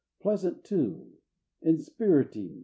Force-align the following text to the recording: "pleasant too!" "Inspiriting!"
"pleasant 0.19 0.63
too!" 0.63 1.13
"Inspiriting!" 1.61 2.59